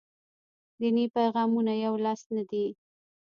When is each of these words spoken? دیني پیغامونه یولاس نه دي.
دیني 0.79 1.05
پیغامونه 1.15 1.73
یولاس 1.85 2.21
نه 2.35 2.43
دي. 2.49 2.65